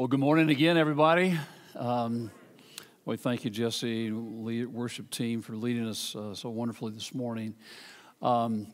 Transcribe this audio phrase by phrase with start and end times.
[0.00, 1.38] Well, good morning again, everybody.
[1.76, 2.30] Um,
[3.04, 7.54] we thank you, Jesse, lead, worship team, for leading us uh, so wonderfully this morning.
[8.22, 8.68] Um,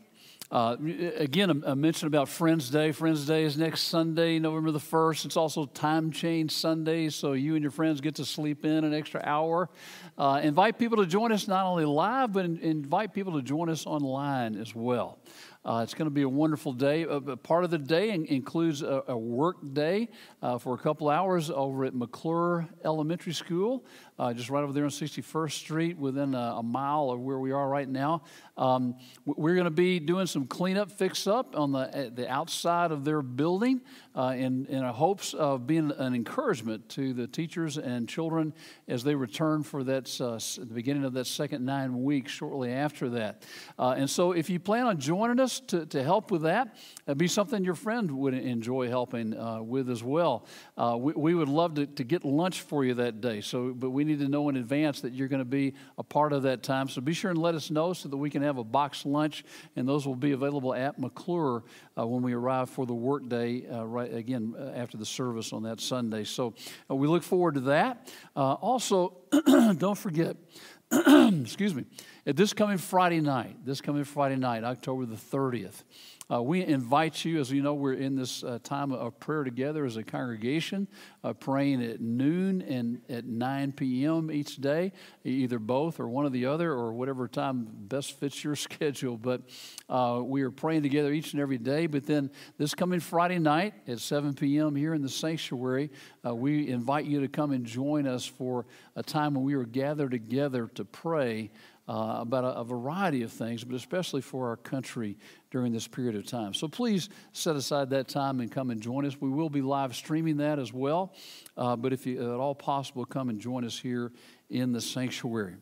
[0.52, 0.77] uh,
[1.16, 2.93] again, a, mention about Friends Day.
[2.93, 5.25] Friends Day is next Sunday, November the 1st.
[5.25, 8.95] It's also Time Change Sunday, so you and your friends get to sleep in an
[8.95, 9.68] extra hour.
[10.16, 13.68] Uh, invite people to join us not only live, but in, invite people to join
[13.68, 15.18] us online as well.
[15.67, 17.05] Uh, it's going to be a wonderful day.
[17.05, 20.09] Uh, part of the day in- includes a, a, work day
[20.41, 23.84] uh, for a couple hours over at McClure Elementary School,
[24.19, 27.52] uh, just right over there on 61st Street, within a, a mile of where we
[27.52, 28.23] are right now.
[28.57, 33.05] Um, we're going to be doing some cleanup, fix up on the, the outside of
[33.05, 33.83] their building
[34.15, 38.55] uh, in, in hopes of being an encouragement to the teachers and children
[38.88, 43.10] as they return for that, uh, the beginning of that second nine weeks shortly after
[43.10, 43.43] that.
[43.79, 46.77] Uh, and so if you plan on joining us to, to help with that,
[47.07, 50.46] it'd be something your friend would enjoy helping uh, with as well.
[50.79, 53.90] Uh, we, we would love to, to get lunch for you that day, so, but
[53.90, 56.62] we need to know in advance that you're going to be a part of that
[56.62, 56.88] time.
[56.88, 59.45] So be sure and let us know so that we can have a box lunch,
[59.76, 61.65] and those will be available at McClure
[61.99, 65.65] uh, when we arrive for the workday uh, right again uh, after the service on
[65.65, 66.25] that Sunday.
[66.25, 66.54] So
[66.91, 68.09] uh, we look forward to that.
[68.34, 69.19] Uh, also,
[69.78, 70.37] don't forget,
[70.91, 71.84] excuse me,
[72.27, 75.82] At this coming Friday night, this coming Friday night, October the 30th.
[76.28, 79.84] Uh, we invite you, as you know, we're in this uh, time of prayer together
[79.84, 80.88] as a congregation,
[81.22, 84.33] uh, praying at noon and at 9 p.m.
[84.33, 88.56] each day, either both or one or the other, or whatever time best fits your
[88.56, 89.16] schedule.
[89.16, 89.43] But
[89.88, 91.87] uh, we are praying together each and every day.
[91.87, 94.75] But then this coming Friday night at 7 p.m.
[94.75, 95.93] here in the sanctuary,
[96.27, 98.66] uh, we invite you to come and join us for
[98.97, 101.53] a time when we are gathered together to pray
[101.88, 105.16] uh, about a, a, variety of things, but especially for our country
[105.50, 106.53] during this period of time.
[106.53, 109.20] So please set aside that time and come and join us.
[109.20, 111.15] We will be live streaming that as well,
[111.56, 114.12] uh, but if you, at all possible, come and join us here
[114.50, 115.56] in the sanctuary.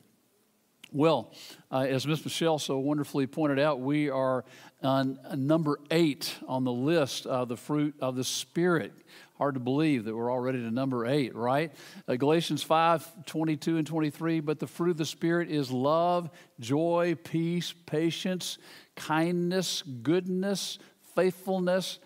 [0.94, 1.32] Well,
[1.72, 4.44] uh, as Miss Michelle so wonderfully pointed out, we are
[4.80, 8.92] on number eight on the list of the fruit of the Spirit.
[9.36, 11.72] Hard to believe that we're already to number eight, right?
[12.06, 14.40] Uh, Galatians 5 22 and 23.
[14.40, 16.30] But the fruit of the Spirit is love,
[16.60, 18.58] joy, peace, patience,
[18.94, 20.78] kindness, goodness,
[21.16, 21.98] faithfulness,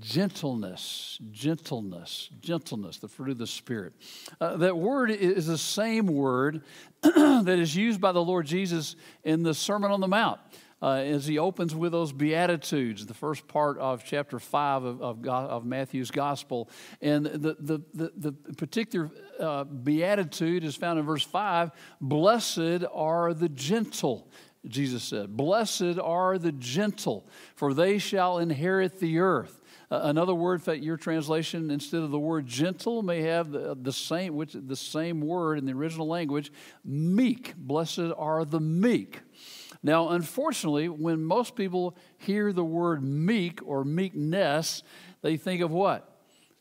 [0.00, 3.92] gentleness, gentleness, gentleness, the fruit of the Spirit.
[4.40, 6.62] Uh, that word is the same word
[7.02, 10.40] that is used by the Lord Jesus in the Sermon on the Mount
[10.84, 15.26] uh, as he opens with those Beatitudes, the first part of chapter 5 of, of,
[15.26, 16.68] of Matthew's Gospel.
[17.00, 21.70] And the, the, the, the particular uh, Beatitude is found in verse 5
[22.02, 24.28] Blessed are the gentle.
[24.66, 29.62] Jesus said, Blessed are the gentle, for they shall inherit the earth.
[29.90, 33.92] Uh, another word that your translation, instead of the word gentle, may have the, the,
[33.92, 36.52] same, which, the same word in the original language,
[36.84, 37.54] meek.
[37.56, 39.22] Blessed are the meek.
[39.84, 44.82] Now, unfortunately, when most people hear the word meek or meekness,
[45.20, 46.10] they think of what?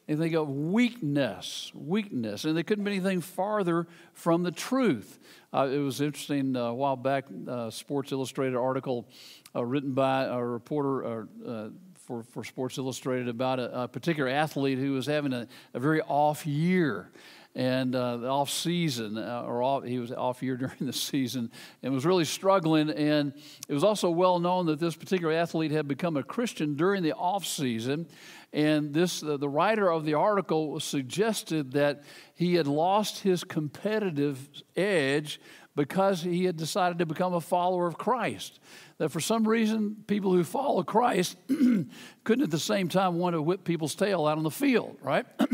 [0.07, 5.19] They think of weakness, weakness, and they couldn't be anything farther from the truth.
[5.53, 9.07] Uh, it was interesting uh, a while back, uh, Sports Illustrated article
[9.55, 11.69] uh, written by a reporter uh,
[12.05, 16.01] for, for Sports Illustrated about a, a, particular athlete who was having a, a very
[16.01, 17.09] off year
[17.55, 21.93] and uh, off season, uh, or off, he was off year during the season, and
[21.93, 22.89] was really struggling.
[22.89, 23.33] And
[23.67, 27.13] it was also well known that this particular athlete had become a Christian during the
[27.13, 28.07] off season.
[28.51, 32.03] And this, uh, the writer of the article suggested that
[32.35, 35.39] he had lost his competitive edge
[35.75, 38.59] because he had decided to become a follower of Christ.
[38.97, 43.41] That for some reason, people who follow Christ couldn't at the same time want to
[43.41, 45.25] whip people's tail out on the field, right?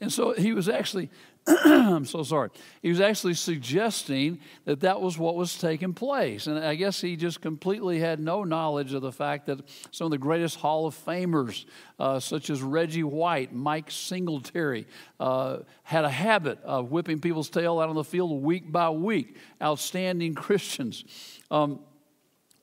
[0.00, 1.10] and so he was actually
[1.46, 2.48] I'm so sorry.
[2.80, 6.46] He was actually suggesting that that was what was taking place.
[6.46, 10.10] And I guess he just completely had no knowledge of the fact that some of
[10.10, 11.66] the greatest Hall of Famers,
[11.98, 14.86] uh, such as Reggie White, Mike Singletary,
[15.20, 19.36] uh, had a habit of whipping people's tail out on the field week by week.
[19.60, 21.04] Outstanding Christians.
[21.50, 21.80] Um,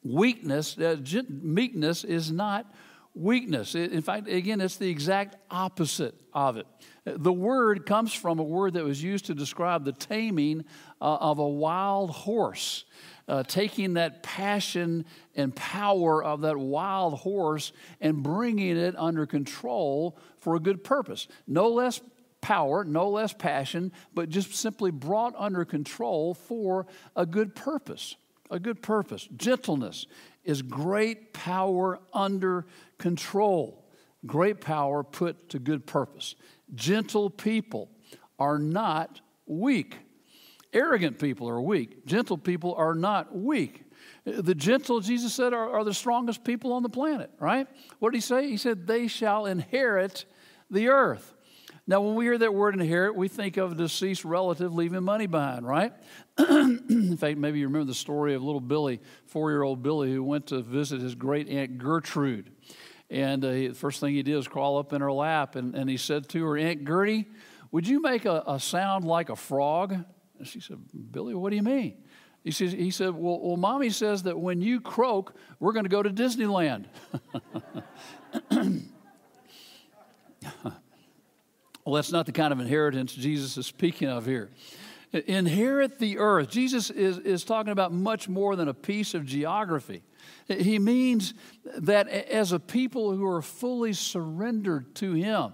[0.03, 0.97] weakness, uh,
[1.29, 2.71] meekness is not
[3.13, 3.75] weakness.
[3.75, 6.67] In fact, again, it's the exact opposite of it.
[7.03, 10.65] The word comes from a word that was used to describe the taming
[11.01, 12.85] uh, of a wild horse.
[13.27, 15.05] Uh, taking that passion
[15.35, 17.71] and power of that wild horse
[18.01, 21.27] and bringing it under control for a good purpose.
[21.47, 22.01] No less
[22.41, 28.17] power, no less passion, but just simply brought under control for a good purpose.
[28.51, 29.27] A good purpose.
[29.35, 30.05] Gentleness
[30.43, 32.67] is great power under
[32.99, 33.87] control,
[34.25, 36.35] great power put to good purpose
[36.73, 37.89] Gentle people
[38.39, 39.97] are not weak.
[40.73, 42.05] Arrogant people are weak.
[42.05, 43.83] Gentle people are not weak.
[44.23, 47.67] The gentle, Jesus said, are, are, the strongest people on the planet, right?
[47.99, 48.47] What did he say?
[48.47, 50.25] He said, they shall inherit
[50.69, 51.33] the earth.
[51.91, 55.27] Now, when we hear that word inherit, we think of a deceased relative leaving money
[55.27, 55.91] behind, right?
[56.37, 60.23] In fact, maybe you remember the story of little Billy, four year old Billy, who
[60.23, 62.49] went to visit his great aunt Gertrude.
[63.09, 65.89] And uh, the first thing he did was crawl up in her lap, and, and
[65.89, 67.27] he said to her, Aunt Gertie,
[67.71, 69.91] would you make a, a sound like a frog?
[69.91, 70.77] And she said,
[71.11, 71.97] Billy, what do you mean?
[72.45, 75.89] He, says, he said, well, well, mommy says that when you croak, we're going to
[75.89, 76.85] go to Disneyland.
[81.85, 84.49] well, that's not the kind of inheritance Jesus is speaking of here.
[85.13, 86.49] Inherit the earth.
[86.49, 90.03] Jesus is, is talking about much more than a piece of geography.
[90.47, 91.33] He means
[91.77, 95.53] that as a people who are fully surrendered to Him,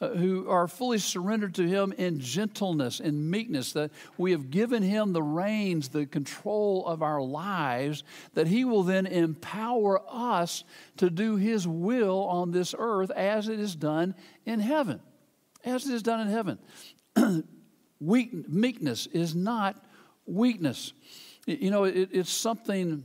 [0.00, 4.82] uh, who are fully surrendered to Him in gentleness and meekness, that we have given
[4.82, 8.02] Him the reins, the control of our lives,
[8.34, 10.64] that He will then empower us
[10.96, 14.14] to do His will on this earth as it is done
[14.44, 15.00] in heaven.
[15.66, 16.58] As it is done in heaven.
[18.00, 19.84] Weak, meekness is not
[20.26, 20.92] weakness.
[21.46, 23.04] You know, it, it's something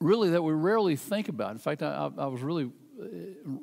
[0.00, 1.52] really that we rarely think about.
[1.52, 3.06] In fact, I, I was really uh,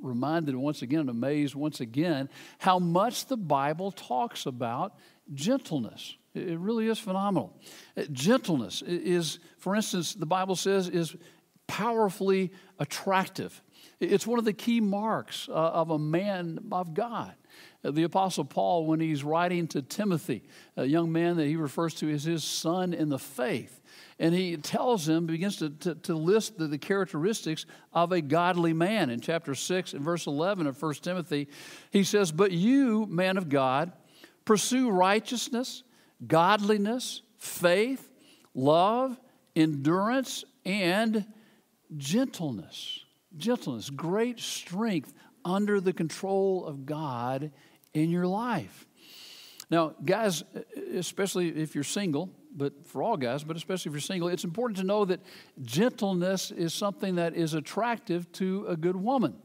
[0.02, 4.96] reminded once again, amazed once again, how much the Bible talks about
[5.34, 6.16] gentleness.
[6.34, 7.56] It really is phenomenal.
[7.96, 11.16] Uh, gentleness is, for instance, the Bible says, is
[11.68, 13.62] powerfully attractive.
[14.00, 17.34] It's one of the key marks uh, of a man of God.
[17.84, 20.44] Uh, the Apostle Paul, when he's writing to Timothy,
[20.78, 23.82] a young man that he refers to as his son in the faith,
[24.20, 28.74] and he tells him, begins to, to, to list the, the, characteristics of a godly
[28.74, 29.10] man.
[29.10, 31.48] In chapter 6 and verse 11 of 1 Timothy,
[31.92, 33.92] he says, But you, man of God,
[34.46, 35.84] pursue righteousness,
[36.26, 38.10] godliness, faith,
[38.54, 39.20] love,
[39.56, 41.26] endurance, and
[41.98, 43.00] gentleness.
[43.36, 45.14] Gentleness, great strength
[45.46, 47.52] under the control of God
[47.94, 48.88] in your life.
[49.70, 50.44] Now, guys,
[50.94, 54.78] especially if you're single, but for all guys, but especially if you're single, it's important
[54.78, 55.20] to know that
[55.62, 59.36] gentleness is something that is attractive to a good woman.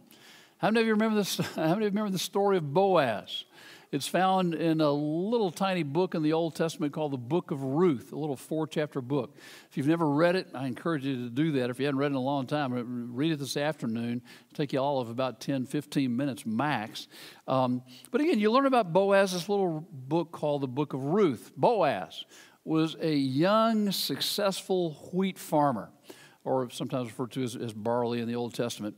[0.59, 1.37] How many of you remember this?
[1.57, 3.45] How many of you remember the story of Boaz?
[3.91, 7.63] It's found in a little tiny book in the Old Testament called the Book of
[7.63, 9.35] Ruth, a little four chapter book.
[9.71, 11.71] If you've never read it, I encourage you to do that.
[11.71, 14.21] If you haven't read it in a long time, read it this afternoon.
[14.51, 17.09] It'll take you all of about 10, 15 minutes max.
[17.47, 21.53] Um, but again, you learn about Boaz, this little book called the Book of Ruth.
[21.57, 22.27] Boaz
[22.65, 25.91] was a young, successful wheat farmer
[26.45, 28.97] or sometimes referred to as, as barley in the Old Testament.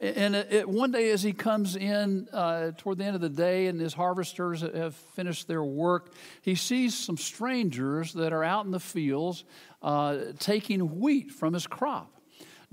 [0.00, 3.66] And it, one day, as he comes in uh, toward the end of the day
[3.68, 8.70] and his harvesters have finished their work, he sees some strangers that are out in
[8.70, 9.44] the fields
[9.82, 12.19] uh, taking wheat from his crop.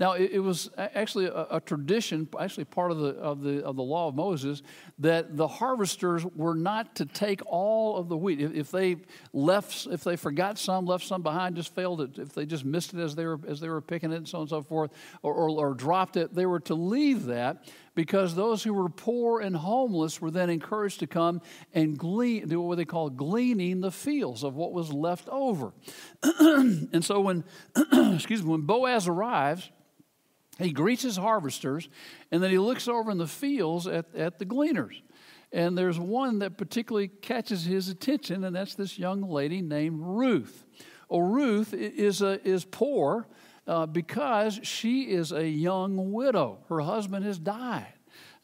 [0.00, 3.74] Now, it, it was actually a, a, tradition, actually part of the, of, the, of
[3.74, 4.62] the law of Moses,
[5.00, 8.40] that the harvesters were not to take all of the wheat.
[8.40, 8.96] If, if they
[9.32, 12.94] left, if they forgot some, left some behind, just failed it, if they just missed
[12.94, 14.92] it as they were, as they were picking it and so on and so forth,
[15.22, 17.64] or, or, or dropped it, they were to leave that
[17.96, 21.42] because those who were poor and homeless were then encouraged to come
[21.74, 25.72] and glean, do what they call gleaning the fields of what was left over.
[26.22, 27.42] and so when,
[28.14, 29.68] excuse me, when Boaz arrives,
[30.58, 31.88] he greets his harvesters,
[32.32, 35.00] and then he looks over in the fields at, at the gleaners.
[35.52, 40.64] And there's one that particularly catches his attention, and that's this young lady named Ruth.
[41.08, 43.28] Well, Ruth is, a, is poor
[43.66, 46.58] uh, because she is a young widow.
[46.68, 47.94] Her husband has died,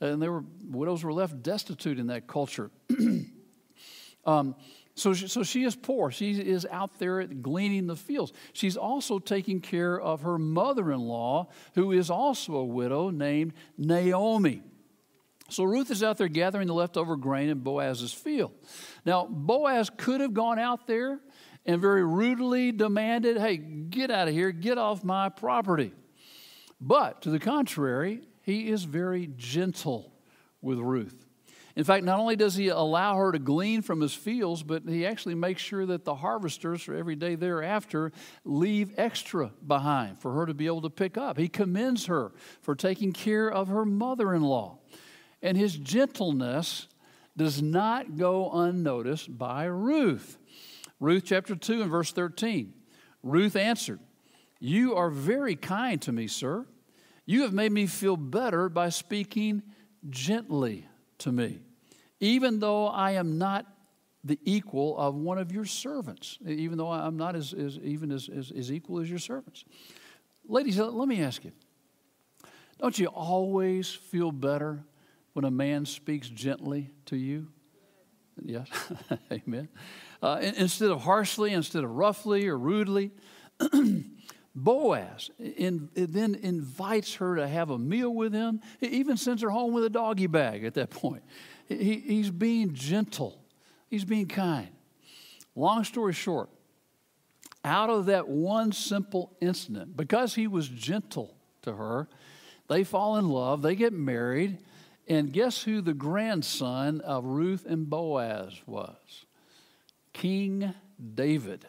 [0.01, 2.71] and there were widows were left destitute in that culture.
[4.25, 4.55] um,
[4.95, 6.11] so she, so she is poor.
[6.11, 8.33] She is out there gleaning the fields.
[8.53, 13.55] She's also taking care of her mother in law, who is also a widow named
[13.77, 14.63] Naomi.
[15.51, 18.53] So Ruth is out there gathering the leftover grain in Boaz's field.
[19.05, 21.21] Now, Boaz could have gone out there
[21.67, 25.93] and very rudely demanded, hey, get out of here, get off my property.
[26.81, 30.13] But to the contrary, he is very gentle
[30.61, 31.24] with Ruth.
[31.77, 35.05] In fact, not only does he allow her to glean from his fields, but he
[35.05, 38.13] actually makes sure that the harvesters for every day thereafter
[38.45, 41.37] leave extra behind for her to be able to pick up.
[41.37, 44.79] He commends her for taking care of her mother in law.
[45.43, 46.87] And his gentleness
[47.37, 50.39] does not go unnoticed by Ruth.
[51.01, 52.73] Ruth chapter 2 and verse 13.
[53.25, 53.99] Ruth answered,
[54.61, 56.67] You are very kind to me, sir.
[57.27, 59.63] You have made me feel better by speaking
[60.09, 60.87] gently
[61.25, 61.59] to me.
[62.21, 63.67] even though I am not
[64.23, 68.29] the equal of one of your servants, even though I'm not as, as even as,
[68.29, 69.65] as, as equal as your servants.
[70.47, 71.53] Ladies, let me ask you
[72.79, 74.85] don't you always feel better
[75.33, 77.49] when a man speaks gently to you?
[78.43, 78.69] Yes,
[79.33, 79.69] amen.
[80.23, 83.13] Uh, instead of harshly, instead of roughly or rudely.
[84.55, 88.61] Boaz in, then invites her to have a meal with him.
[88.81, 91.25] He even sends her home with a doggy bag at that point.
[91.69, 93.43] He, he's being gentle,
[93.89, 94.69] he's being kind.
[95.57, 96.51] Long story short,
[97.65, 102.09] out of that one simple incident, because he was gentle to her,
[102.69, 104.59] they fall in love, they get married,
[105.07, 109.27] and guess who the grandson of Ruth and Boaz was?
[110.13, 110.75] King
[111.15, 111.67] David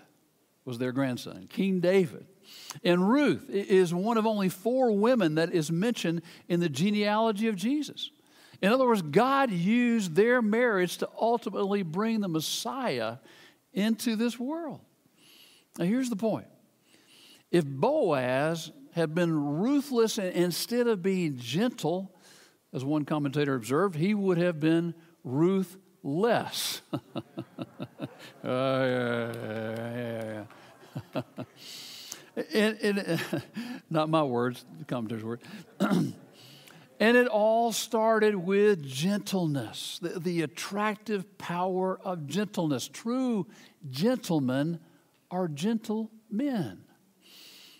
[0.65, 2.25] was their grandson, King David.
[2.83, 7.55] And Ruth is one of only four women that is mentioned in the genealogy of
[7.55, 8.11] Jesus.
[8.61, 13.17] In other words, God used their marriage to ultimately bring the Messiah
[13.73, 14.81] into this world.
[15.77, 16.47] Now, here's the point
[17.51, 22.15] if Boaz had been ruthless and instead of being gentle,
[22.73, 26.81] as one commentator observed, he would have been ruthless.
[26.93, 26.99] uh,
[28.43, 30.43] yeah, yeah,
[31.15, 31.21] yeah,
[33.89, 35.41] not my words, the commentator's word.
[35.79, 36.13] and
[36.99, 42.87] it all started with gentleness, the, the attractive power of gentleness.
[42.87, 43.47] True
[43.89, 44.79] gentlemen
[45.31, 46.81] are gentle men.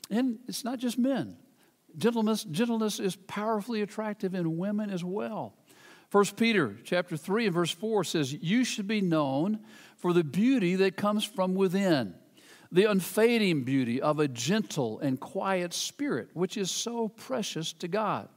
[0.09, 1.37] And it's not just men.
[1.97, 5.53] Gentleness, gentleness is powerfully attractive in women as well.
[6.11, 9.59] 1 Peter chapter 3 and verse 4 says, You should be known
[9.97, 12.13] for the beauty that comes from within,
[12.75, 18.27] the unfading beauty of a gentle and quiet spirit, which is so precious to God.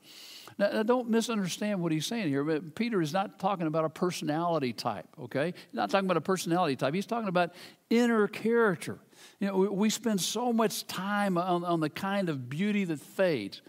[0.59, 2.61] Now, now, don't misunderstand what he's saying here.
[2.61, 5.47] Peter is not talking about a personality type, okay?
[5.47, 6.95] He's not talking about a personality type.
[6.95, 7.53] He's talking about
[7.91, 9.01] inner character.
[9.41, 13.01] You know, we, we spend so much time on, on the kind of beauty that
[13.01, 13.61] fades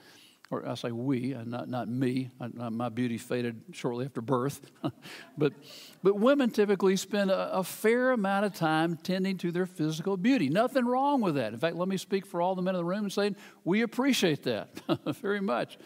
[0.52, 2.32] or I say we, uh, not, not me.
[2.40, 4.70] I, my beauty faded shortly after birth.
[5.38, 5.54] but,
[6.02, 10.50] but women typically spend a, a, fair amount of time tending to their physical beauty.
[10.50, 11.54] Nothing wrong with that.
[11.54, 13.82] In fact, let me speak for all the men in the room and say we
[13.82, 14.70] appreciate that
[15.22, 15.78] very much.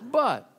[0.00, 0.50] But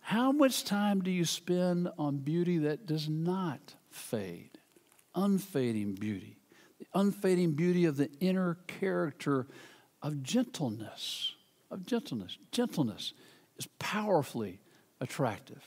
[0.00, 4.58] how much time do you spend on beauty that does not fade?
[5.14, 6.40] Unfading beauty
[6.80, 9.46] the unfading beauty of the inner character
[10.02, 11.34] of gentleness.
[11.70, 12.38] Of gentleness.
[12.50, 13.12] Gentleness
[13.58, 14.60] is powerfully
[15.00, 15.62] attractive.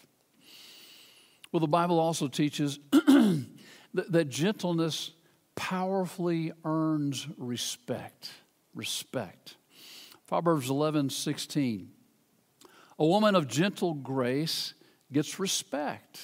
[1.51, 3.45] Well, the Bible also teaches that,
[3.93, 5.12] that gentleness
[5.55, 8.31] powerfully earns respect.
[8.74, 9.55] Respect.
[10.27, 11.91] Proverbs 11 16.
[13.00, 14.74] A woman of gentle grace
[15.12, 16.19] gets respect.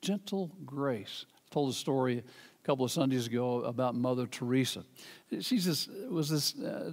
[0.00, 1.24] Gentle grace.
[1.34, 2.24] I told a story
[2.64, 4.84] couple of Sundays ago about Mother Teresa.
[5.40, 6.92] She's this was this uh,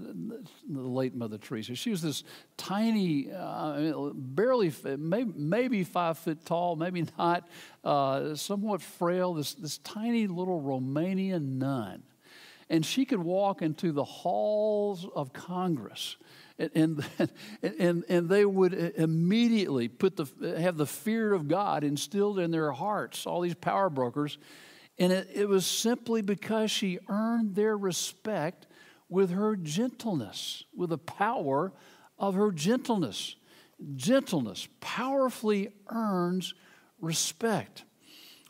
[0.68, 1.76] the late Mother Teresa.
[1.76, 2.24] She was this
[2.58, 7.48] tiny, uh, barely maybe, maybe five foot tall, maybe not,
[7.84, 9.36] uh, somewhat frail.
[9.36, 12.02] This this tiny little Romanian nun,
[12.70, 16.18] and she could walk into the halls of Congress.
[16.58, 17.32] And, and,
[17.80, 20.26] and, and they would immediately put the,
[20.60, 24.38] have the fear of God instilled in their hearts, all these power brokers,
[25.00, 28.68] and it, it was simply because she earned their respect
[29.08, 31.72] with her gentleness, with the power
[32.18, 33.36] of her gentleness.
[33.96, 36.53] Gentleness powerfully earns
[37.00, 37.86] respect,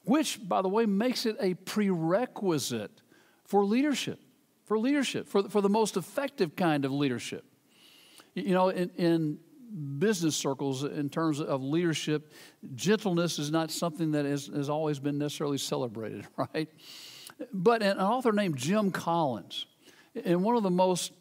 [0.03, 3.01] which, by the way, makes it a prerequisite
[3.45, 4.19] for leadership,
[4.65, 7.45] for leadership, for, for the most effective kind of leadership.
[8.33, 9.37] You know, in, in
[9.99, 12.31] business circles in terms of leadership,
[12.75, 16.69] gentleness is not something that has, has always been necessarily celebrated, right?
[17.53, 19.65] But an author named Jim Collins,
[20.13, 21.13] in one of the most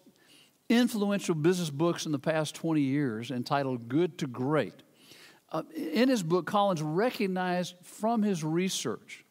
[0.68, 4.74] influential business books in the past 20 years, entitled Good to Great,
[5.50, 9.24] uh, in his book, Collins recognized from his research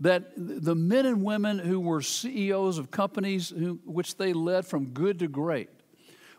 [0.00, 4.86] that the men and women who were CEOs of companies who, which they led from
[4.86, 5.68] good to great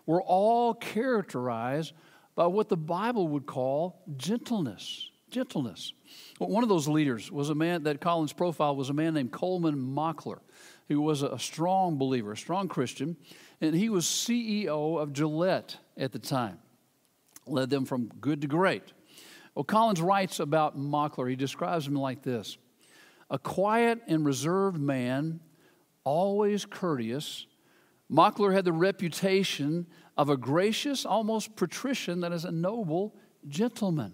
[0.06, 1.94] were all characterized
[2.36, 5.10] by what the Bible would call gentleness.
[5.32, 5.94] Gentleness.
[6.39, 9.32] Well, one of those leaders was a man that Collins' profile was a man named
[9.32, 10.39] Coleman Mockler,
[10.88, 13.18] who was a strong believer, a strong Christian,
[13.60, 16.60] and he was CEO of Gillette at the time.
[17.48, 18.94] Led them from good to great.
[19.56, 21.30] Well, Collins writes about Mockler.
[21.30, 22.58] He describes him like this
[23.30, 25.39] A quiet and reserved man,
[26.04, 27.48] always courteous.
[28.12, 29.88] Mockler had the reputation
[30.18, 33.16] of a gracious, almost patrician that is a noble
[33.48, 34.14] gentleman.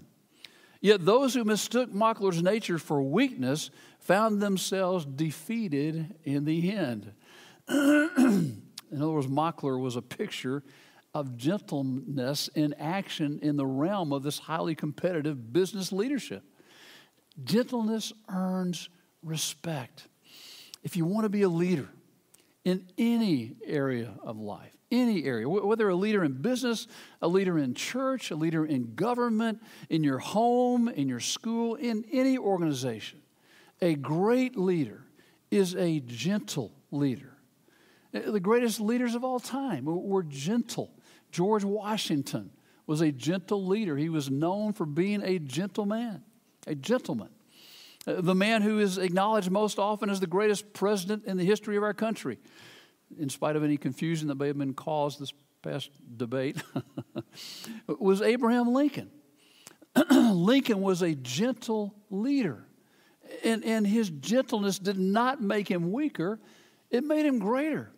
[0.82, 7.14] Yet those who mistook Mockler's nature for weakness found themselves defeated in the end.
[7.70, 8.62] in
[8.96, 10.64] other words, Mockler was a picture
[11.14, 16.44] of gentleness in action in the realm of this highly competitive business leadership.
[17.44, 18.90] Gentleness earns
[19.22, 20.08] respect.
[20.84, 21.90] If you want to be a leader
[22.64, 26.88] in any area of life, any area, whether a leader in business,
[27.22, 32.06] a leader in church, a leader in government, in your home, in your school, in
[32.12, 33.22] any organization,
[33.82, 35.04] a great leader
[35.50, 37.38] is a gentle leader.
[38.12, 40.92] The greatest leaders of all time were gentle.
[41.32, 42.52] George Washington
[42.86, 43.96] was a gentle leader.
[43.96, 46.24] He was known for being a gentleman,
[46.68, 47.30] a gentleman.
[48.06, 51.78] Uh, the man who is acknowledged most often as the greatest president in the history
[51.78, 52.38] of our country,
[53.20, 56.62] in spite of any confusion that may have been caused this past debate,
[57.88, 59.10] was Abraham Lincoln.
[60.12, 62.66] Lincoln was a gentle leader.
[63.44, 66.40] And, and his gentleness did not make him weaker,
[66.90, 67.92] it made him greater.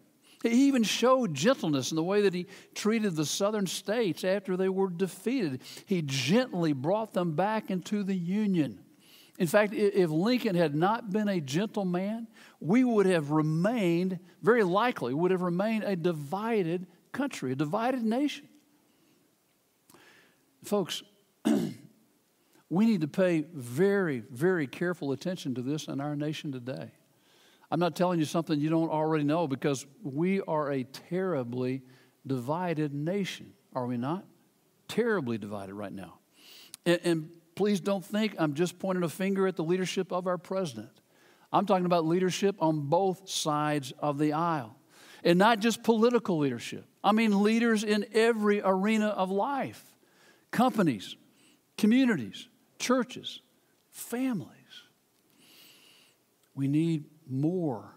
[0.43, 4.67] He even showed gentleness in the way that he treated the southern states after they
[4.67, 5.62] were defeated.
[5.86, 8.83] He gently brought them back into the Union.
[9.40, 12.28] In fact, if Lincoln had not been a gentle man,
[12.60, 18.48] we would have remained, very likely, would have remained a divided country, a divided nation.
[20.63, 21.02] Folks,
[22.70, 26.92] we need to pay very, very careful attention to this in our nation today.
[27.72, 31.82] I'm not telling you something you don't already know because we are a terribly
[32.25, 34.25] divided nation, are we not?
[34.88, 36.20] Terribly divided right now.
[36.86, 40.38] And, and, please don't think I'm just pointing a finger at the leadership of our
[40.38, 40.90] president.
[41.52, 44.76] I'm talking about leadership on both sides of the aisle.
[45.24, 49.86] And not just political leadership, I mean leaders in every arena of life
[50.52, 51.16] companies,
[51.78, 53.42] communities, churches,
[53.90, 54.50] families.
[56.56, 57.96] We need more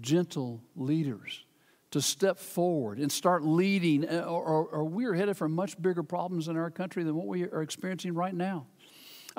[0.00, 1.44] gentle leaders
[1.90, 6.46] to step forward and start leading, or, or, or, we're headed for much bigger problems
[6.46, 8.66] in our country than what we are experiencing right now.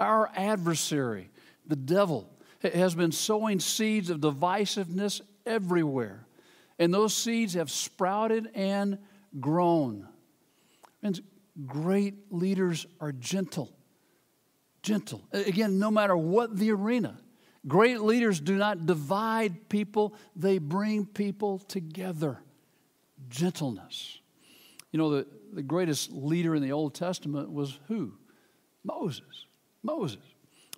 [0.02, 1.30] Our adversary,
[1.68, 2.28] the devil,
[2.64, 6.26] has been sowing seeds of divisiveness everywhere,
[6.80, 8.98] and those seeds have sprouted and
[9.40, 10.08] grown.
[11.04, 11.22] And
[11.68, 13.72] great leaders are gentle.
[14.82, 15.22] Gentle.
[15.32, 17.20] Again, no matter what the arena.
[17.68, 22.40] Great leaders do not divide people, they bring people together.
[23.30, 24.20] Gentleness.
[24.92, 28.14] You know, the, the greatest leader in the Old Testament was who?
[28.84, 29.46] Moses.
[29.84, 30.20] Moses.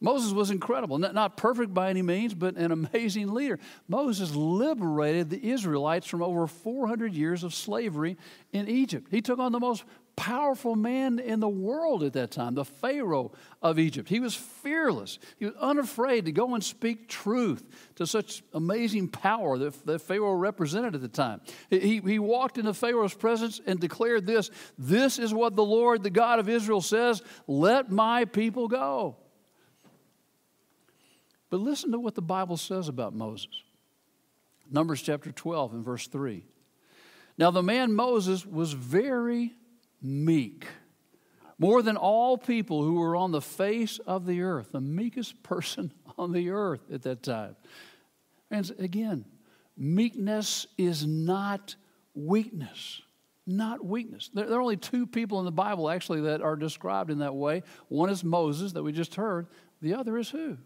[0.01, 0.97] Moses was incredible.
[0.97, 3.57] Not, perfect by any means, but an amazing leader.
[3.87, 8.17] Moses liberated the Israelites from over 400 years of slavery
[8.51, 9.07] in Egypt.
[9.11, 13.31] He took on the most powerful man in the world at that time, the Pharaoh
[13.61, 14.09] of Egypt.
[14.09, 15.19] He was fearless.
[15.37, 17.63] He was unafraid to go and speak truth
[17.95, 21.41] to such amazing power that, Pharaoh represented at the time.
[21.69, 26.09] He, he walked into Pharaoh's presence and declared this This is what the Lord, the
[26.09, 29.17] God of Israel, says let my people go.
[31.49, 33.61] But listen to what the Bible says about Moses.
[34.71, 36.43] Numbers chapter 12 and verse 3.
[37.37, 39.53] Now, the man Moses was very
[40.03, 40.67] meek.
[41.57, 45.93] More than all people who were on the face of the earth, the meekest person
[46.17, 47.55] on the earth at that time.
[48.51, 49.25] And again,
[49.77, 51.75] meekness is not
[52.13, 53.01] weakness.
[53.45, 54.29] Not weakness.
[54.33, 57.63] There, are only two people in the Bible actually that are described in that way.
[57.89, 59.47] One is Moses, that we just heard.
[59.81, 60.57] The other is who?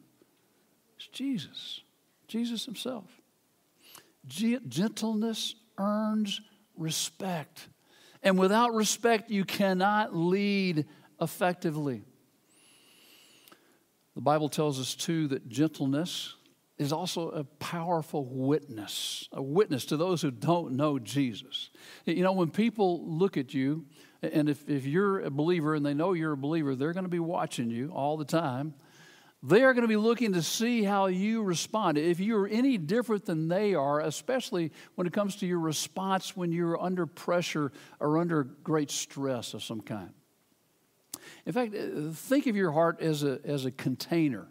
[0.98, 1.82] It's Jesus.
[2.28, 3.06] Jesus himself.
[4.28, 6.42] Gentleness earns
[6.76, 7.70] respect.
[8.24, 10.86] And without respect, you cannot lead
[11.22, 12.04] effectively.
[14.16, 16.36] The Bible tells us, too, that gentleness
[16.78, 21.70] is also a powerful witness, a witness to those who don't know Jesus.
[22.06, 23.86] You know, when people look at you,
[24.22, 27.10] and if, if you're a believer and they know you're a believer, they're going to
[27.10, 28.74] be watching you all the time.
[29.48, 31.98] They are going to be looking to see how you respond.
[31.98, 36.52] If you're any different than they are, especially when it comes to your response when
[36.52, 40.10] you're under pressure or under great stress of some kind.
[41.46, 44.50] In fact, uh, think of your heart as a, as a container.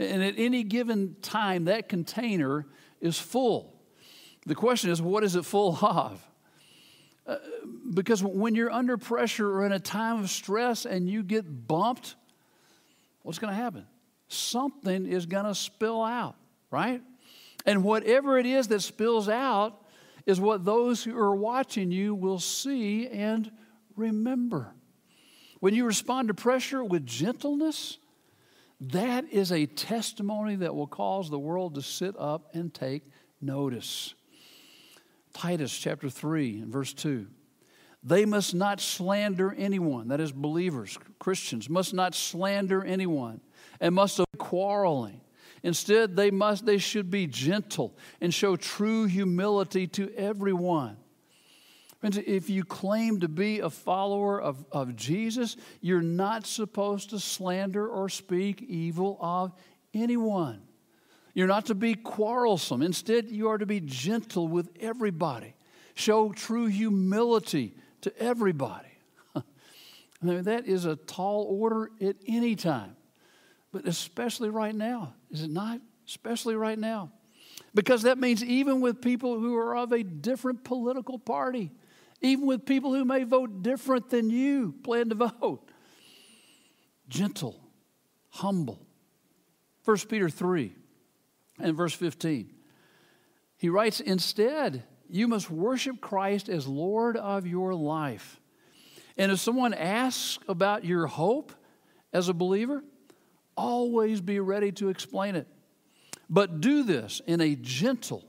[0.00, 2.66] And at any given time, that container
[3.00, 3.80] is full.
[4.46, 6.28] The question is, what is it full of?
[7.24, 7.36] Uh,
[7.94, 12.16] because when you're under pressure or in a time of stress and you get bumped,
[13.22, 13.86] what's going to happen?
[14.28, 16.36] Something is going to spill out,
[16.70, 17.02] right?
[17.66, 19.80] And whatever it is that spills out
[20.26, 23.50] is what those who are watching you will see and
[23.96, 24.74] remember.
[25.60, 27.98] When you respond to pressure with gentleness,
[28.80, 33.02] That is a testimony that will cause the world to sit up and take
[33.40, 34.14] notice.
[35.32, 37.26] Titus chapter 3 and verse 2.
[38.02, 43.40] They must not slander anyone, that is, believers, Christians, must not slander anyone
[43.80, 45.20] and must avoid quarreling.
[45.62, 50.96] Instead, they must they should be gentle and show true humility to everyone.
[52.04, 57.18] Friends, if you claim to be a follower of, of Jesus, you're not supposed to
[57.18, 59.54] slander or speak evil of
[59.94, 60.60] anyone.
[61.32, 62.82] You're not to be quarrelsome.
[62.82, 65.54] Instead, you are to be gentle with everybody.
[65.94, 68.98] Show true humility to everybody.
[69.34, 69.42] I
[70.20, 72.96] mean, that is a tall order at any time,
[73.74, 75.80] but especially right now, is it not?
[76.06, 77.10] Especially right now.
[77.74, 81.72] Because that means even with people who are of a different political party,
[82.20, 85.68] even with people who may vote different than you plan to vote,
[87.08, 87.60] gentle,
[88.30, 88.86] humble.
[89.84, 90.72] 1 Peter 3
[91.58, 92.52] and verse 15.
[93.56, 98.40] He writes, Instead, you must worship Christ as Lord of your life.
[99.16, 101.52] And if someone asks about your hope
[102.12, 102.84] as a believer,
[103.56, 105.46] always be ready to explain it.
[106.28, 108.24] But do this in a gentle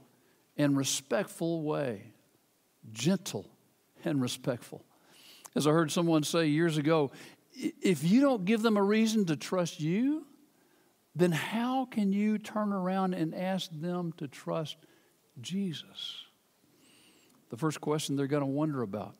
[0.57, 2.13] and respectful way.
[2.91, 3.49] Gentle
[4.03, 4.83] and respectful.
[5.55, 7.11] As I heard someone say years ago,
[7.53, 10.25] if you don't give them a reason to trust you,
[11.15, 14.75] then how can you turn around and ask them to trust
[15.39, 16.23] Jesus?
[17.49, 19.15] The first question they're going to wonder about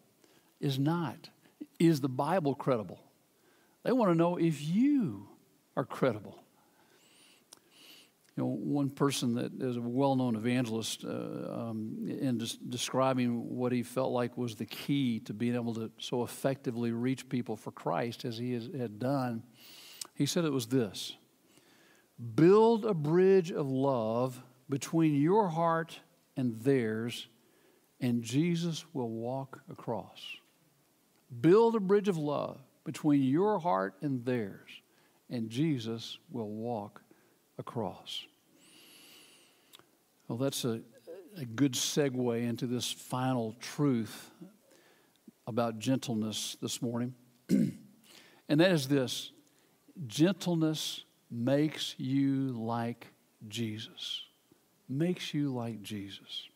[0.59, 1.29] is not,
[1.79, 2.99] is the Bible credible?
[3.83, 5.29] They want to know if you
[5.75, 6.41] are credible.
[8.35, 13.55] You know, one person that is a well known evangelist, uh, um, in des- describing
[13.55, 17.55] what he felt like was the key to being able to so effectively reach people
[17.55, 19.43] for Christ as he has, had done,
[20.15, 21.15] he said it was this
[22.35, 25.99] Build a bridge of love between your heart
[26.35, 27.27] and theirs,
[28.01, 30.21] and Jesus will walk across.
[31.41, 34.69] Build a bridge of love between your heart and theirs,
[35.29, 37.01] and Jesus will walk
[37.57, 38.25] across.
[40.27, 40.81] Well, that's a,
[41.37, 44.31] a good segue into this final truth
[45.47, 47.13] about gentleness this morning.
[47.49, 47.79] and
[48.47, 49.31] that is this
[50.07, 53.07] gentleness makes you like
[53.47, 54.23] Jesus.
[54.89, 56.47] Makes you like Jesus.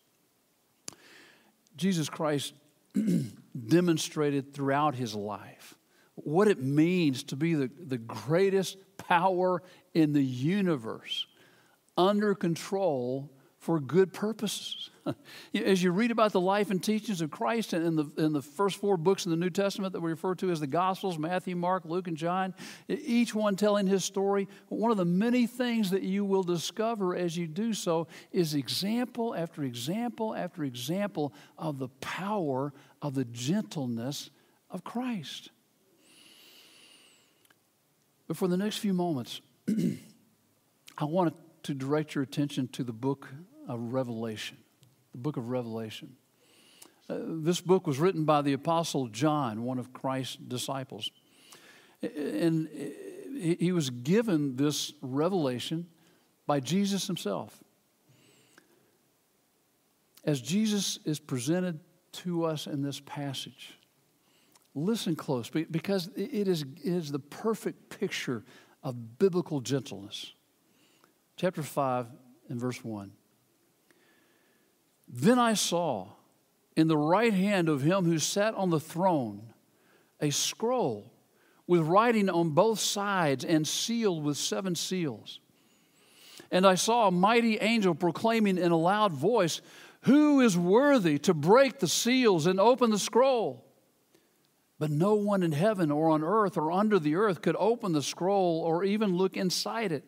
[1.75, 2.53] Jesus Christ
[3.67, 5.75] demonstrated throughout his life
[6.23, 9.61] what it means to be the, the greatest power
[9.93, 11.27] in the universe
[11.97, 13.29] under control
[13.59, 14.89] for good purposes.
[15.53, 18.77] As you read about the life and teachings of Christ in the, in the first
[18.77, 21.83] four books in the New Testament that we refer to as the Gospels Matthew, Mark,
[21.83, 22.53] Luke, and John
[22.87, 27.35] each one telling his story, one of the many things that you will discover as
[27.35, 34.29] you do so is example after example after example of the power of the gentleness
[34.69, 35.49] of Christ.
[38.29, 39.41] But for the next few moments,
[40.97, 43.27] I want to direct your attention to the book
[43.67, 44.57] of Revelation.
[45.13, 46.15] The book of Revelation.
[47.09, 51.09] Uh, this book was written by the Apostle John, one of Christ's disciples.
[52.03, 52.69] And
[53.35, 55.87] he was given this revelation
[56.45, 57.63] by Jesus himself.
[60.23, 61.79] As Jesus is presented
[62.11, 63.78] to us in this passage,
[64.75, 68.43] listen close because it is, it is the perfect picture
[68.83, 70.33] of biblical gentleness.
[71.35, 72.07] Chapter 5
[72.49, 73.11] and verse 1.
[75.07, 76.09] Then I saw
[76.75, 79.53] in the right hand of him who sat on the throne
[80.21, 81.11] a scroll
[81.67, 85.39] with writing on both sides and sealed with seven seals.
[86.51, 89.61] And I saw a mighty angel proclaiming in a loud voice,
[90.01, 93.68] Who is worthy to break the seals and open the scroll?
[94.79, 98.01] But no one in heaven or on earth or under the earth could open the
[98.01, 100.05] scroll or even look inside it.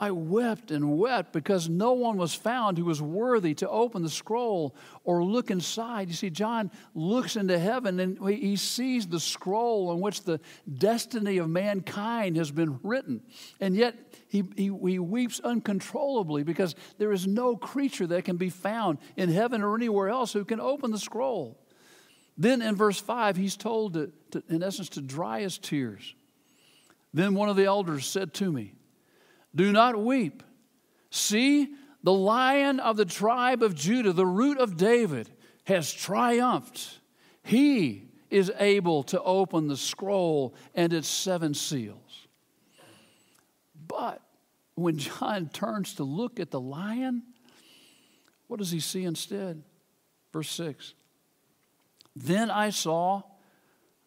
[0.00, 4.08] I wept and wept because no one was found who was worthy to open the
[4.08, 6.08] scroll or look inside.
[6.08, 10.40] You see, John looks into heaven and he sees the scroll on which the
[10.78, 13.20] destiny of mankind has been written.
[13.60, 13.94] And yet
[14.28, 19.28] he, he, he weeps uncontrollably because there is no creature that can be found in
[19.28, 21.60] heaven or anywhere else who can open the scroll.
[22.40, 26.14] Then in verse 5, he's told, to, to, in essence, to dry his tears.
[27.12, 28.72] Then one of the elders said to me,
[29.54, 30.42] do not weep.
[31.10, 31.68] See,
[32.02, 35.28] the lion of the tribe of Judah, the root of David,
[35.64, 37.00] has triumphed.
[37.42, 42.26] He is able to open the scroll and its seven seals.
[43.86, 44.22] But
[44.76, 47.22] when John turns to look at the lion,
[48.46, 49.62] what does he see instead?
[50.32, 50.94] Verse 6
[52.16, 53.22] Then I saw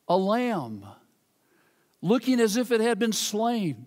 [0.07, 0.85] a lamb
[2.01, 3.85] looking as if it had been slain,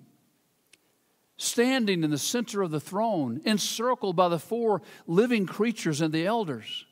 [1.37, 6.27] standing in the center of the throne, encircled by the four living creatures and the
[6.27, 6.87] elders.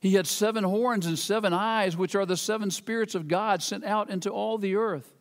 [0.00, 3.84] He had seven horns and seven eyes, which are the seven spirits of God sent
[3.84, 5.12] out into all the earth.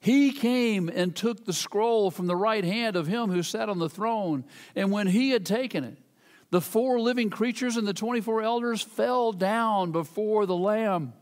[0.00, 3.78] He came and took the scroll from the right hand of him who sat on
[3.78, 4.44] the throne.
[4.74, 5.98] And when he had taken it,
[6.50, 11.12] the four living creatures and the 24 elders fell down before the Lamb.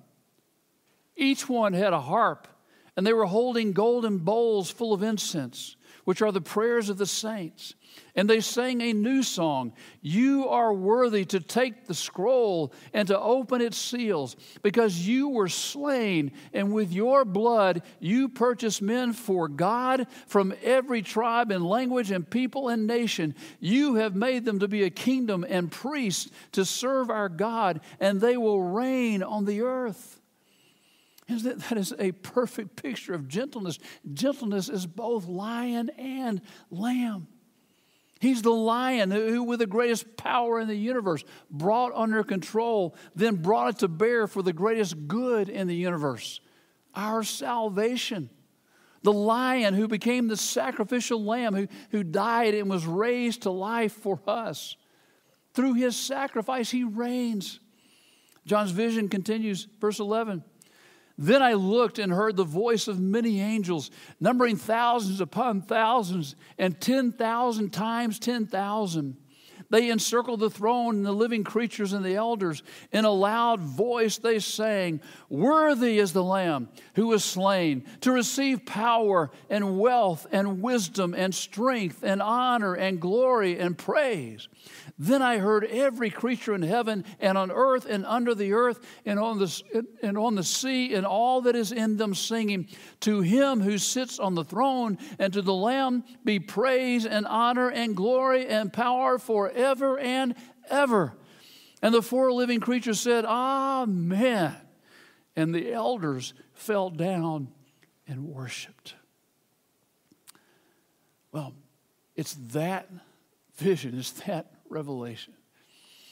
[1.17, 2.49] Each one had a harp,
[2.97, 5.77] and they were holding golden bowls full of incense,
[6.09, 7.75] which are the prayers of the saints.
[8.15, 13.21] And they sang a new song You are worthy to take the scroll and to
[13.21, 19.49] open its seals, because you were slain, and with your blood you purchased men for
[19.49, 23.35] God from every tribe and language and people and nation.
[23.61, 28.19] You have made them to be a kingdom and priests to serve our God, and
[28.19, 30.18] they will reign on the earth.
[31.29, 33.79] That, that is a perfect picture of gentleness.
[34.13, 37.29] Gentleness is both lion and lamb.
[38.21, 43.37] He's the lion who, with the greatest power in the universe, brought under control, then
[43.37, 46.41] brought it to bear for the greatest good in the universe
[46.95, 48.29] our salvation.
[49.03, 53.93] The lion who became the sacrificial lamb, who, who died and was raised to life
[53.93, 54.77] for us.
[55.55, 57.61] Through his sacrifice, he reigns.
[58.45, 60.43] John's vision continues, verse 11.
[61.19, 66.81] Then I looked and heard the voice of many angels, numbering thousands upon thousands, and
[66.81, 69.17] 10,000 times 10,000.
[69.71, 72.63] They encircled the throne and the living creatures and the elders.
[72.91, 78.65] In a loud voice they sang, Worthy is the Lamb who was slain to receive
[78.65, 84.49] power and wealth and wisdom and strength and honor and glory and praise.
[84.99, 89.21] Then I heard every creature in heaven and on earth and under the earth and
[89.21, 92.69] on the, and on the sea and all that is in them singing,
[93.01, 97.69] To him who sits on the throne and to the Lamb be praise and honor
[97.69, 99.19] and glory and power
[99.59, 100.35] forever and
[100.71, 101.15] ever.
[101.83, 104.55] And the four living creatures said, Amen.
[105.35, 107.49] And the elders fell down
[108.07, 108.95] and worshiped.
[111.33, 111.55] Well,
[112.17, 112.89] it's that
[113.57, 115.35] vision, it's that revelation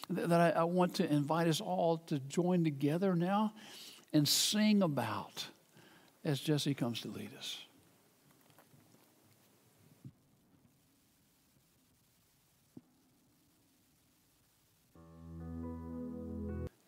[0.08, 3.52] that I, I want to invite us all to join together now
[4.12, 5.46] and sing about
[6.24, 7.58] as Jesse comes to lead us.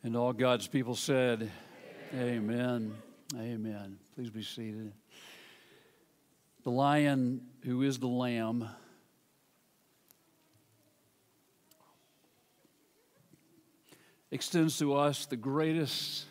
[0.03, 1.51] And all God's people said,
[2.15, 2.95] Amen.
[3.35, 3.43] Amen.
[3.43, 3.99] Amen.
[4.15, 4.93] Please be seated.
[6.63, 8.69] The lion who is the lamb
[14.31, 16.27] extends to us the greatest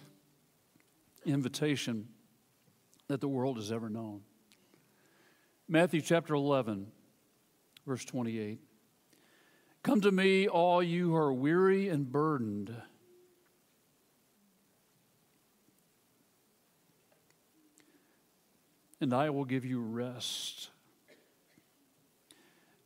[1.25, 2.07] invitation
[3.07, 4.21] that the world has ever known.
[5.67, 6.87] Matthew chapter 11,
[7.85, 8.59] verse 28.
[9.83, 12.73] Come to me, all you who are weary and burdened.
[18.99, 20.69] And I will give you rest.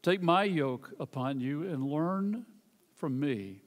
[0.02, 2.46] Take my yoke upon you and learn
[2.96, 3.62] from me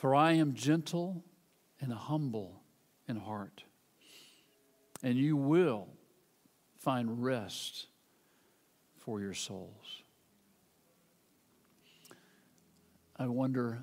[0.00, 1.22] for I am gentle
[1.78, 2.62] and humble
[3.06, 3.64] in heart,
[5.02, 5.88] and you will
[6.78, 7.88] find rest
[8.96, 10.02] for your souls.
[13.14, 13.82] I wonder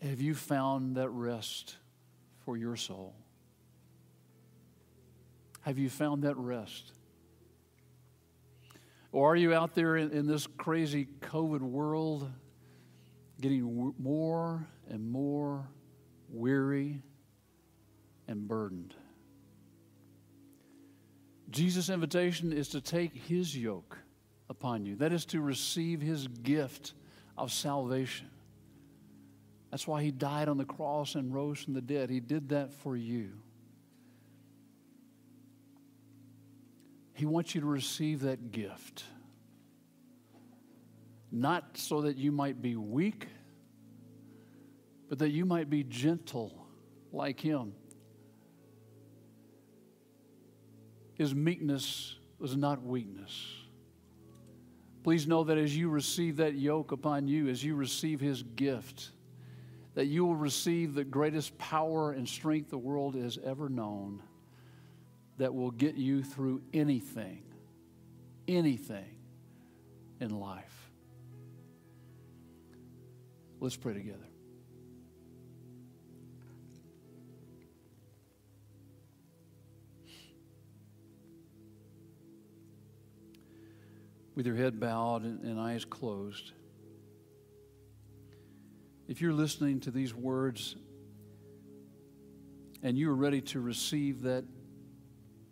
[0.00, 1.74] have you found that rest
[2.44, 3.16] for your soul?
[5.66, 6.92] Have you found that rest?
[9.12, 12.30] Or are you out there in, in this crazy COVID world?
[13.40, 15.68] getting more and more
[16.30, 17.02] weary
[18.28, 18.94] and burdened.
[21.50, 23.98] Jesus' invitation is to take his yoke
[24.48, 24.96] upon you.
[24.96, 26.94] That is to receive his gift
[27.38, 28.30] of salvation.
[29.70, 32.10] That's why he died on the cross and rose from the dead.
[32.10, 33.32] He did that for you.
[37.16, 39.04] He wants you to receive that gift
[41.32, 43.28] not so that you might be weak,
[45.08, 46.66] but that you might be gentle
[47.12, 47.72] like him.
[51.14, 53.32] His meekness was not weakness.
[55.02, 59.10] Please know that as you receive that yoke upon you, as you receive his gift,
[59.94, 64.22] that you will receive the greatest power and strength the world has ever known
[65.38, 67.42] that will get you through anything
[68.48, 69.16] anything
[70.20, 70.90] in life.
[73.60, 74.18] Let's pray together.
[84.34, 86.52] With your head bowed and, eyes closed,
[89.08, 90.76] if you're listening to these words
[92.82, 94.44] and you are ready to receive that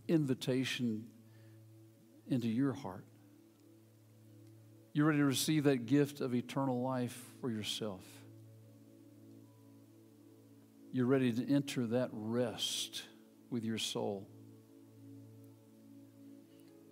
[0.08, 1.06] invitation
[2.28, 3.04] into your heart,
[4.92, 8.04] you're ready to receive that gift of eternal life for yourself.
[10.92, 13.02] You're ready to enter that rest
[13.50, 14.28] with your soul.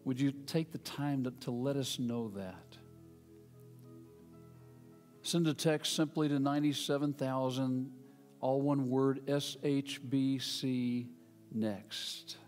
[0.04, 2.76] Would you take the time to, to let us know that?
[5.22, 7.92] Send a text simply to 97,000,
[8.40, 11.06] all one word, SHBC
[11.52, 12.38] next.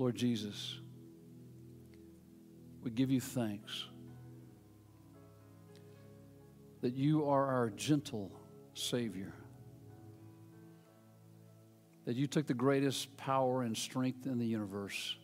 [0.00, 0.78] Lord Jesus,
[2.82, 3.84] we give you thanks
[6.80, 8.32] that you are our gentle
[8.72, 9.34] Savior.
[12.06, 15.16] That you took the greatest power and strength in the universe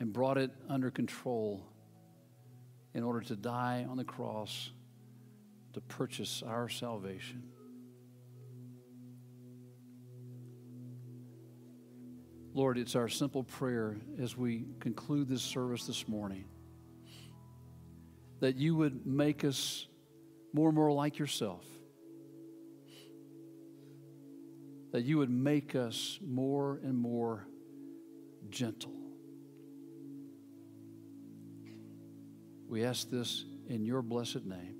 [0.00, 1.62] and brought it under control
[2.94, 4.70] in order to die on the cross
[5.74, 7.51] to purchase our salvation.
[12.54, 16.44] Lord, it's our simple prayer as we conclude this service this morning
[18.40, 19.86] that you would make us
[20.52, 21.64] more and more like yourself,
[24.92, 27.46] that you would make us more and more
[28.50, 28.92] gentle.
[32.68, 34.76] We ask this in your blessed name,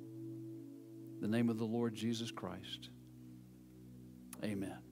[1.21, 2.91] the name of the Lord Jesus Christ.
[4.45, 4.92] Amen.